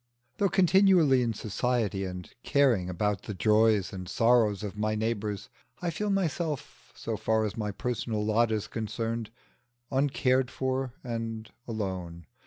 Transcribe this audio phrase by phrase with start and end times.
[0.37, 5.47] Though continually in society, and caring about the joys and sorrows of my neighbours,
[5.79, 9.29] I feel myself, so far as my personal lot is concerned,
[9.91, 12.25] uncared for and alone.